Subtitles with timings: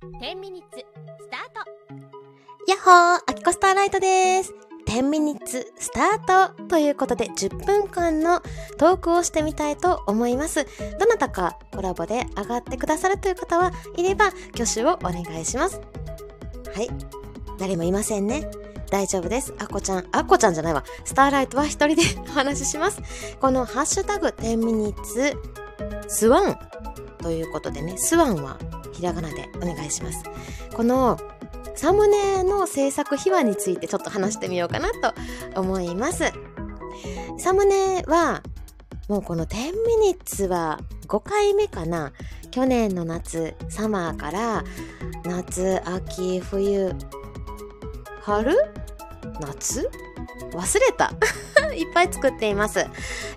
[0.00, 4.54] 10ミニッツスタートやっほーアキコスターライトです
[4.86, 8.40] 10ミニッツスタートということで10分間の
[8.78, 10.66] トークをしてみたいと思います。
[10.98, 15.80] どなたかコラボで上がってくださるという方はいれば挙手をお願いします。
[16.74, 16.88] はい。
[17.58, 18.48] 誰もいませんね。
[18.90, 19.52] 大丈夫です。
[19.58, 20.84] あこちゃん、あこちゃんじゃないわ。
[21.04, 23.36] スターライトは一人でお話しします。
[23.40, 25.36] このハッシュタグ10ミニッツ
[26.08, 26.58] スワン
[27.18, 28.58] ということでね、スワンは
[28.98, 30.24] ひらがなでお願いします。
[30.74, 31.18] この
[31.76, 34.88] サムネの制作秘話についてちょっと話してみようかな
[35.54, 36.32] と思います。
[37.38, 38.42] サムネは、
[39.08, 42.12] もうこの10ミニッツは5回目かな。
[42.50, 44.64] 去年の夏、サマーから
[45.24, 46.92] 夏、秋、冬、
[48.22, 48.56] 春？
[49.40, 49.88] 夏？
[50.52, 51.12] 忘れた
[51.74, 52.84] いっぱい作っています。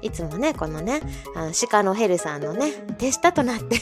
[0.02, 1.02] いつもね、このね、
[1.36, 3.80] あの鹿のヘルさんのね、手下となって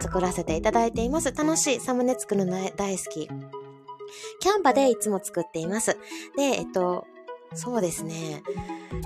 [0.00, 1.32] 作らせていただいています。
[1.32, 1.80] 楽しい。
[1.80, 3.28] サムネ作るの大好き。
[4.40, 5.96] キャンバでいつも作っています。
[6.36, 7.06] で、えっと、
[7.54, 8.42] そうですね。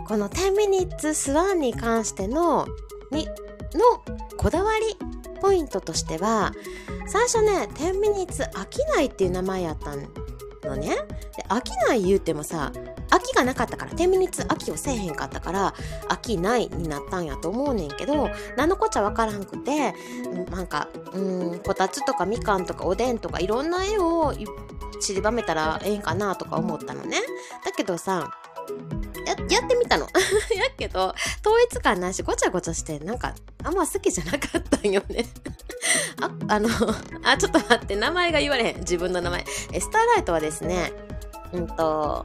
[0.06, 2.66] この10 minutes スワンに関しての、
[3.10, 3.32] に、の
[4.36, 4.96] こだわり
[5.40, 6.52] ポイントとしては、
[7.06, 9.94] 最初ね、10 minutes 飽きないっていう名前やった
[10.68, 10.96] のね。
[11.36, 12.72] で飽きない言うてもさ、
[13.12, 15.74] 飽きがなかったから、10ミニッツ飽きをせえへんかったから、
[16.08, 19.94] 飽きないになったんやと思うねんけど、何のこっちゃわからんくて、
[20.50, 24.32] なんか、うん、こたつとかみかんとかおでんとかいろんな絵を
[25.00, 27.18] 散りばめたらええんかなとか思ったのね。
[27.64, 28.32] だけどさ、
[29.26, 30.06] や、やってみたの。
[30.54, 35.26] やけど、統一感ないし、ごちゃごちゃして、なんか、あんま好きじゃなかったんよね。
[36.20, 36.68] あ、あの、
[37.24, 38.78] あ、ちょっと待って、名前が言われへん。
[38.80, 39.44] 自分の名前。
[39.72, 40.92] え、スターライトはですね、
[41.52, 42.24] うんと、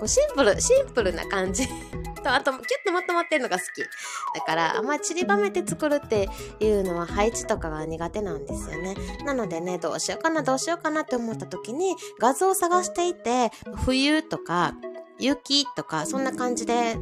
[0.00, 1.68] こうシンプル、シンプルな感じ。
[2.20, 3.82] と、あと、キュッとまとまってるのが好き。
[3.82, 6.28] だから、あんまり散りばめて作るって
[6.60, 8.94] いうのは配置とかが苦手なんですよね。
[9.24, 13.50] なのでね、どうしようかな、どうしようかなって思った時に、画像を探していて、
[13.84, 14.74] 冬とか、
[15.20, 16.96] 雪とか、そんな感じで、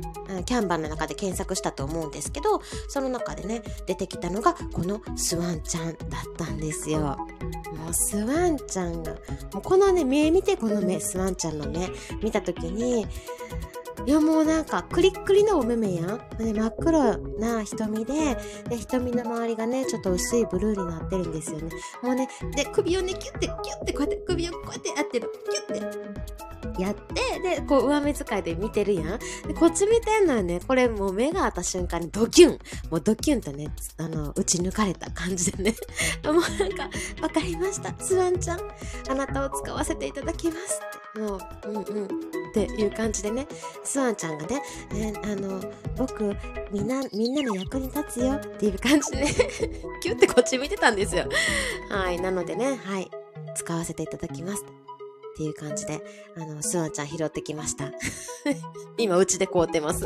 [0.47, 5.97] キャンバーの中で検索したと思うんですけど、その中でね、出てきたのが、このスワンちゃんだっ
[6.37, 7.01] たんですよ。
[7.01, 9.19] もうスワンちゃんが、も
[9.61, 11.89] うこのね、目見て、この目、スワンちゃんの目、
[12.23, 13.07] 見た時に、
[14.06, 16.20] いやもうなんか、クリックリのお目目やん。
[16.38, 18.36] 真っ黒な瞳で、
[18.69, 21.70] で、瞳の周りがね、ちょっと薄いブルーになってるんですよね。
[22.03, 25.31] もうね、で、首をね、キュッて、キュッて、こうやって、首をこうやってやってる。
[25.69, 26.38] キュッて。
[26.78, 29.19] やって、で、こう上目遣いで見てるやん。
[29.19, 30.60] で、こっち見てんのよね。
[30.66, 32.59] これもう目が合った瞬間にドキュン
[32.91, 35.75] もうドキュンとね、あの、打ち抜かれた感じでね。
[36.25, 36.88] もうなんか、
[37.20, 37.94] わかりました。
[37.98, 38.60] スワンちゃん、
[39.09, 40.80] あなたを使わせていただきます
[41.10, 41.20] って。
[41.20, 42.09] もう、うんうん。
[42.65, 43.47] っていう感じでね、
[43.85, 45.61] スワンちゃんがね、えーあの、
[45.97, 46.37] 僕、
[46.71, 49.35] みんな、みんなの役に立つよっていう感じでね、
[50.03, 51.27] キュってこっち見てたんですよ。
[51.89, 52.21] はい。
[52.21, 53.11] なのでね、はい。
[53.55, 54.65] 使わせていただきます。
[54.65, 56.03] っていう感じで、
[56.37, 57.93] あの、スワンちゃん拾ってきました。
[58.99, 60.05] 今、うちで凍ってます。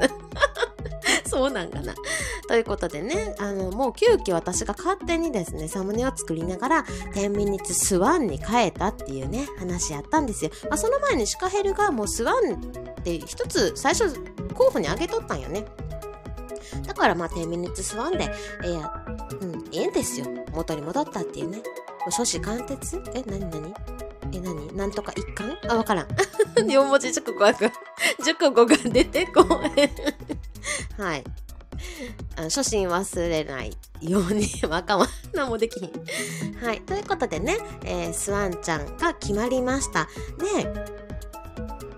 [1.32, 1.94] そうなんかな。
[2.46, 6.84] ということでね、あの、もう急遽私が勝手にですね、サムネを作りながら、
[7.14, 10.50] 10ミニッツスワンに変えたっていうね、話やったんですよ。
[10.68, 14.14] まあ、その前にシカヘルがもうスワンって一つ最初
[14.54, 15.64] 候補に挙げとったんよね。
[16.86, 18.30] だからまあ10ミニッツスワンで、
[18.62, 18.92] えーや、
[19.40, 20.26] うん、いいんですよ。
[20.52, 21.58] 元に戻ったっていうね。
[21.58, 21.62] も
[22.08, 23.02] う初子貫徹？
[23.14, 23.74] え、なになに
[24.32, 25.56] え、なになんとか一貫？
[25.68, 26.08] あ、わからん。
[26.68, 27.54] 四文字熟語が、
[28.24, 29.42] 熟語が出てこ
[29.76, 29.90] へん。
[30.98, 31.24] はい。
[32.36, 35.06] あの初心忘れないように、 わかんわ。
[35.32, 36.64] 何もできひん。
[36.64, 36.80] はい。
[36.82, 40.08] ということでね、えースワンちゃんが決まりました。
[40.38, 40.72] で、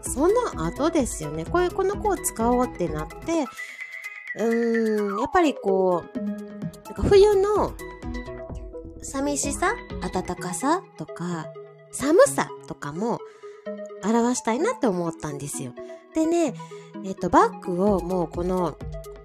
[0.02, 1.44] その後ですよね。
[1.44, 3.46] こういう、この子を使おうってなって、
[4.36, 7.74] うーん、やっぱりこう、なんか冬の
[9.02, 9.74] 寂しさ、
[10.12, 11.46] 暖かさとか、
[11.92, 13.20] 寒さとかも
[14.04, 15.72] 表したいなって思ったんですよ。
[16.14, 16.54] でね、
[17.04, 18.78] えっ、と、バッグをもうこの、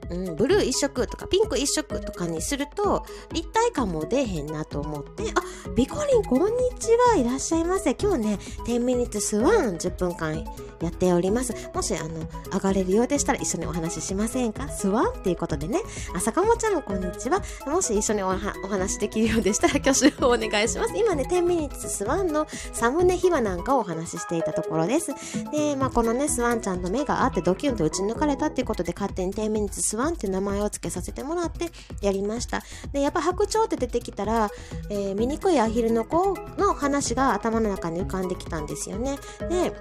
[0.09, 6.49] うん、ブルー一色とかピンク一色とかにすると立体感も出へんなと思って、あ、ビコリンこんに
[6.79, 7.95] ちは、いらっしゃいませ。
[7.95, 10.43] 今日ね、10ミニッツスワン10分間
[10.81, 11.53] やっております。
[11.73, 14.69] もし、あの、上がれるようでしたら一緒にお話ししませんか？
[14.69, 15.81] スワンっていうことでね。
[16.15, 17.41] あ、坂本ちゃんもこんにちは。
[17.67, 20.93] もし一緒におはお話できるようでしたら挙手をお願いします。
[20.95, 25.13] 今ね、10ミニッツスワンのサムネ秘話なんかをお話ししていたところです。
[25.51, 31.69] で、まあ、このね、スワンちゃんと目があってドキュンと打ち抜かれたっていうことで勝手に10ミニッツスワンっていう名前を付けさせてもらって
[32.01, 32.63] やりました。
[32.91, 34.49] で、やっぱ白鳥って出てきたら、
[34.89, 39.17] えー醜いアヒルの子の話が頭の中に浮かんできたんですよね。
[39.49, 39.73] で、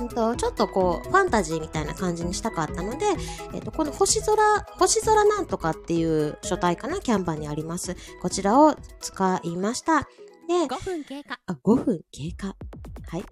[0.00, 3.06] うんとちょっとこう、ファンタジーみたいな感じにしたかったので、
[3.54, 4.36] えっ、と、この星空、
[4.78, 7.96] 星空なんとかっていう書体かな、キャンバーにあります。
[8.20, 10.02] こちらを使いました。
[10.48, 12.56] で、5分経過あ、5分経過。
[13.08, 13.24] はい。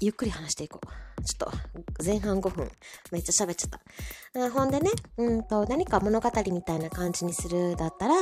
[0.00, 1.03] ゆっくり話していこう。
[1.24, 2.70] ちょっと、前半5分、
[3.12, 4.50] めっちゃ喋っちゃった。
[4.50, 8.14] ほんでね、うんと、何か物語みたいな感じにするだったら、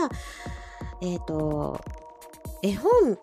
[1.00, 1.81] えっ、と、
[2.62, 3.19] 絵本、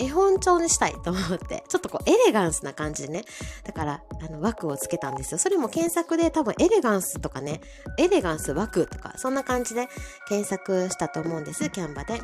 [0.00, 3.24] 絵本調にしたいと思って、ちょっとこう、エレガンスな感じでね。
[3.64, 5.38] だから、あの、枠をつけたんですよ。
[5.38, 7.60] それも検索で多分、エレガンスとかね、
[7.98, 9.88] エレガンス枠とか、そんな感じで
[10.28, 12.14] 検索したと思うんです、キャンバで。
[12.14, 12.22] で、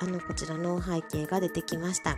[0.00, 2.16] あの、こちらの背景が出てきました。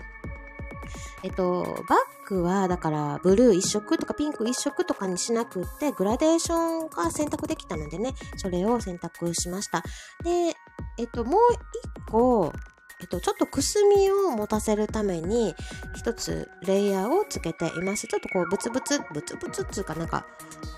[1.22, 1.96] えっと、バ
[2.26, 9.82] ッグは、だから、ブルー一色とかピンク一色とかにしなくって、グラデーションが選択できたのでね、それを選択しました。
[10.25, 10.56] で、
[10.98, 12.52] えっと、もう一個、
[13.00, 15.54] えっと、ちょっとくすみを持たせるために、
[15.96, 18.06] 一つレイヤーをつけています。
[18.06, 20.26] ちょっとこう、ブツブツ、ブツブツっていうかなんか、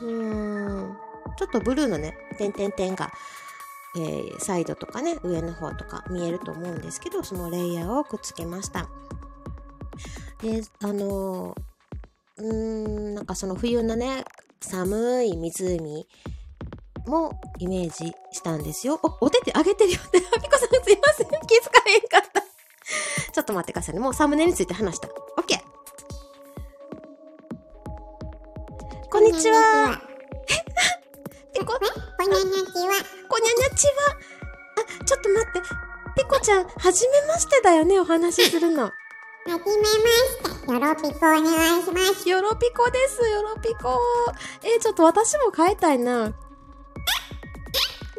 [0.00, 0.96] うーん、
[1.36, 3.12] ちょっとブルーのね、点々点が、
[3.96, 8.88] えーサイドとかね、上の方とか見えると思うんですけど、そのレイヤーをくっつけました。
[10.42, 11.72] で、あのー
[12.38, 12.52] うー
[13.12, 14.24] ん、なんかその冬のね、
[14.60, 16.06] 寒い湖
[17.06, 18.98] もイメージしたんですよ。
[19.02, 20.02] お、お手手上げてるよね。
[20.36, 21.28] あみこさんすいません。
[21.46, 22.42] 気づかへんかった。
[23.32, 24.00] ちょっと待ってくださいね。
[24.00, 25.08] もうサムネについて話した。
[25.08, 25.60] オッケー。
[29.10, 30.00] こんにちは。
[31.54, 32.94] えピコ、こにゃにゃちは、
[33.28, 33.92] こにゃにゃちは。
[35.00, 35.60] あ、ちょっと待って。
[36.16, 38.90] ピコちゃん、はじめましてだよね、お話しするの。
[39.44, 40.72] はじめまして。
[40.72, 42.28] よろぴこお願いします。
[42.28, 44.00] よろぴこです、よろぴこ。
[44.62, 46.32] えちょっと私も変えたいな。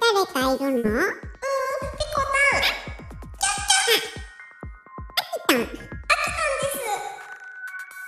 [0.01, 0.79] 誰かいるの？
[0.79, 2.61] うーん、ピコタン。
[2.61, 3.95] ちゃっちゃ。
[5.15, 5.61] あきたん。
[5.61, 6.83] あきたんです。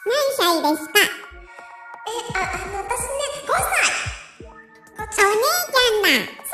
[0.06, 0.92] 何歳ですか？
[2.08, 3.16] え、あ、あの、私ね、
[3.48, 4.52] 5歳。
[4.98, 6.45] お姉ちゃんだ。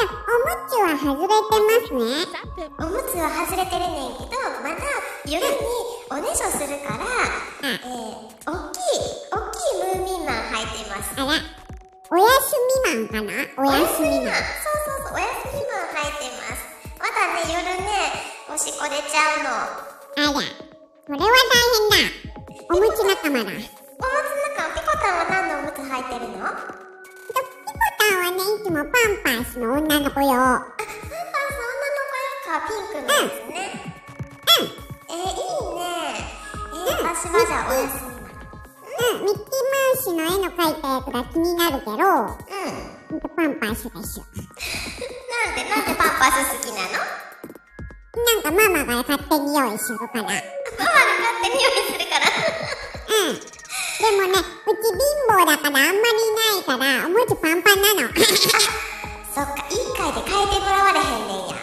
[0.00, 2.24] おむつは外れてますね。
[2.32, 4.80] 3分おむつは外れてるねんけど、まだ
[5.26, 5.52] 夜に
[6.10, 7.04] おねしょするから、
[7.62, 11.12] えー、おっきい、おっきいムーミンマン履いてます。
[11.16, 12.56] あら、おやす
[12.86, 13.28] みマンかな？
[13.58, 14.34] おやすみマン。
[14.34, 16.64] そうそうそう、おやすみマン履いてます。
[16.98, 17.92] まだね、夜ね、
[18.48, 19.48] おしっこ出ちゃうの。
[19.50, 20.50] あら、これは
[21.10, 22.08] 大変だ。
[22.72, 23.50] おむつ仲間だ。
[23.50, 23.68] おむつ
[24.56, 26.79] 仲間、ピコタンは何のおむつ履いてるの？
[28.30, 28.92] ね、いつもパン
[29.24, 30.30] パースの女の子よ。
[30.30, 33.58] あ、パンパースの女の子よか、ピンクのやつね。
[34.46, 34.74] うん。
[35.08, 35.82] えー、いいね。
[36.72, 38.10] えー、私はじゃあおやすみ。
[39.00, 41.98] うん、ミッキーマウスの絵の描いたやつが気になるけど、うん。
[43.10, 44.24] ほんとパンパースでしょ。
[44.24, 44.42] な
[45.52, 47.20] んで、なんでパンパース好きなの
[48.12, 50.22] なんかママが勝手に用意するから。
[50.22, 50.42] ママが勝
[51.42, 52.26] 手に用意するから
[53.10, 53.49] うん。
[54.00, 54.96] でもね、うち貧
[55.28, 58.08] 乏だからあんまりいないから、おむつパンパンなの。
[59.34, 61.54] そっか、いい回で変えてもらわれへんねんや。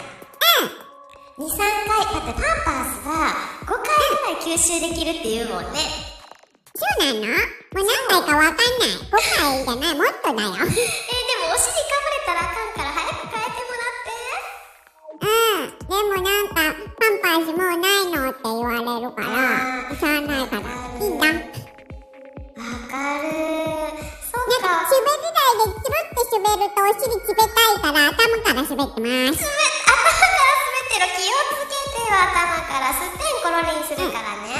[1.37, 1.45] うん。
[1.45, 3.11] 2、3回、だってパンパースは
[3.65, 5.79] 5回ぐらい吸収できるって言うもんね。
[6.75, 7.21] そうなの？
[7.25, 8.89] もう何回かわかんない。
[8.93, 10.49] 5回じゃない、もっとだよ。
[10.53, 15.25] えー、でもお尻かぶれたらあかんから早く変えてもらって。
[15.25, 15.89] うん。
[15.89, 19.25] でもなんか、パンパースもうないのって言われるから、
[26.37, 28.77] 滑るとお尻冷たいから頭から滑ってます。
[28.77, 29.57] 頭から滑
[30.77, 32.93] ってる気をつけてよ、頭から。
[32.93, 34.53] すってんころりんするからね。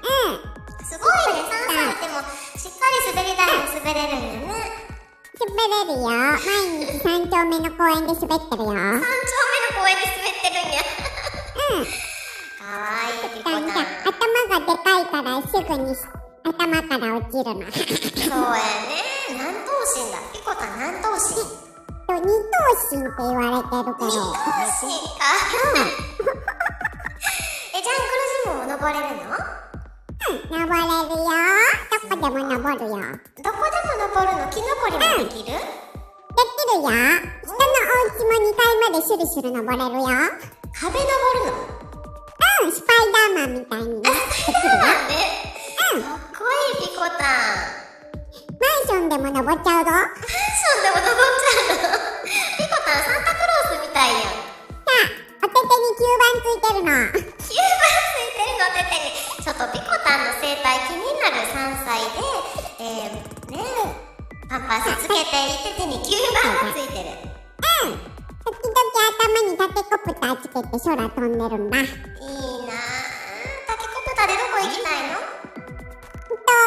[0.00, 0.48] うん。
[0.80, 2.24] すごいね、3歳でも
[2.56, 4.64] しっかり滑り台も滑れるんだね。
[5.40, 6.08] 滑れるよ。
[6.08, 8.72] 毎日三丁目の公園で滑ってるよ。
[8.72, 10.80] 三丁目の公園で滑ってるんや。
[11.68, 11.84] うん。
[11.84, 13.44] かわいい。
[14.08, 15.94] 頭がでかいからすぐに
[16.42, 17.54] 頭から落ちるの。
[17.54, 17.72] そうやね。
[19.30, 20.18] 何頭身だ？
[20.32, 21.34] ピコタン何頭身？
[22.06, 22.26] と二頭
[22.90, 24.06] 身って言われてるけど。
[24.06, 24.26] 二頭
[24.80, 25.22] 身か。
[27.70, 29.30] え、ジャングルジムも登れるの？
[30.20, 31.28] うん、登れるよ。
[32.08, 33.04] どこでも登るよ。
[33.42, 34.48] どこでも登るの？
[34.50, 36.80] 木登りもできる、できるよ。
[36.80, 36.88] 人のお
[38.06, 40.04] 家も2階までシュルシュル登れるよ。
[40.80, 41.04] 壁登
[41.44, 41.54] るの？
[42.62, 44.02] うん、スパイダーマンみたいにね。
[44.02, 44.80] できるよ。
[45.08, 45.39] うん。
[47.18, 47.82] タン。
[48.60, 49.90] マンションでも登っちゃうぞ。
[49.90, 51.96] マンションでも登っちゃうの？
[52.58, 54.30] ピコタン、サンタクロースみたいやん。
[54.30, 56.90] さあ、お手手に吸盤ついてるの。
[56.90, 59.16] 吸盤ついてるの、お手手に。
[59.40, 62.20] ちょっとピコタンの生態気になる3歳で、
[62.78, 63.96] えー、ねえ、
[64.48, 67.08] パンパースつけていて手に吸盤がついてる。
[67.86, 67.98] うん。
[68.40, 68.76] 時々
[69.16, 71.78] 頭にタケコプターつけて空飛んでるんだ。
[71.80, 71.94] いいなぁ。
[73.66, 75.16] タケコプターでどこ行きたいの？
[75.16, 75.19] と、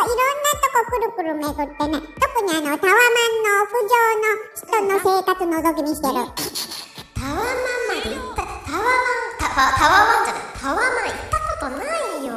[0.04, 6.14] いろんなとこくるくる巡ってね、特にあの、タワマンの屋上の人の生活覗き見してる。
[7.14, 7.74] タワマン
[9.40, 10.44] タタワマンじゃない。
[10.60, 11.84] タワマン行ったことな
[12.20, 12.34] いよ。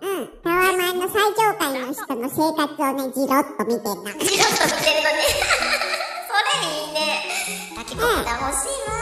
[0.00, 0.32] うん。
[0.42, 4.12] タワマンの最上階の人の生活をね、じろっと見てんな。
[4.12, 5.22] チロッと見てるのね。
[6.30, 7.00] それいいね。
[7.76, 8.93] タケコプター欲しいわ。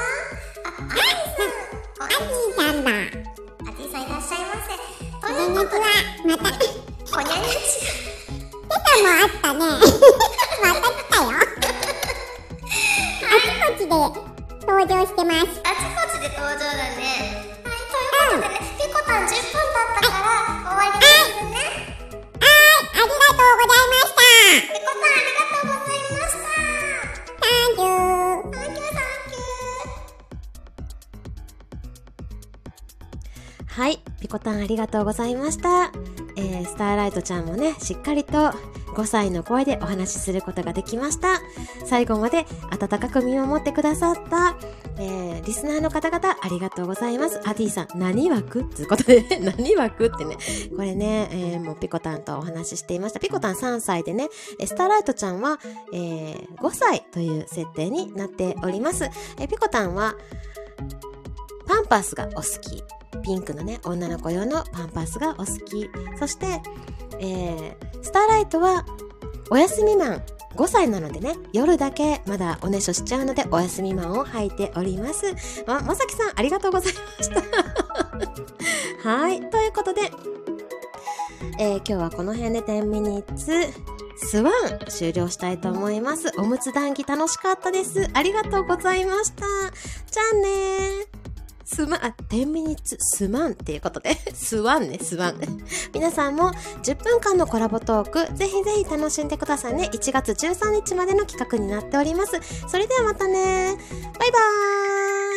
[34.57, 35.93] ありがとうございました。
[36.37, 38.53] えー、スターライトちゃんもね、しっかりと
[38.95, 41.41] 5歳の声でお話しすることができました。
[41.85, 44.57] 最後まで温かく見守ってくださった、
[44.99, 47.41] えー、リスナーの方々ありがとうございます。
[47.49, 48.63] アディさん、何枠？
[48.63, 50.37] っていうことでね、 何枠ってね、
[50.77, 53.21] これね、えー、もうピコタンとお話ししていました。
[53.21, 54.29] ピコタン3歳でね、
[54.65, 55.59] スターライトちゃんは、
[55.93, 59.05] えー、5歳という設定になっております。
[59.39, 60.15] えーピコタンは、
[61.67, 62.83] パンパスがお好き。
[63.23, 65.91] ピンクのね、女の子用のパンパスがお好き。
[66.19, 66.63] そして、
[67.21, 68.85] えー、スターライトは、
[69.51, 70.23] お休みマン。
[70.55, 75.35] 5歳なのでね、夜だけまだおねしょしちゃうので、お休みマンを履いております。
[75.67, 77.43] ま、まさきさん、ありがとうございました。
[79.09, 79.41] はい。
[79.51, 80.13] ということで、
[81.59, 83.53] えー今日はこの辺で10ミニッツ、
[84.17, 84.53] スワン
[84.89, 86.33] 終了したいと思います。
[86.39, 88.09] おむつ談義楽しかったです。
[88.13, 89.45] ありがとうございました。
[90.11, 91.22] じゃあねー。
[91.73, 95.41] すまん、あ、10ミニッツすまんっていうことで、 すわんね、すわん。
[95.95, 96.53] 皆さんも
[96.83, 99.91] 10分間のコラボトーク、ぜひぜひ楽しんでくださいね。
[99.93, 102.33] 1月13日までの企画になっております。
[102.69, 103.77] それではまたね。
[104.19, 105.32] バイバーイ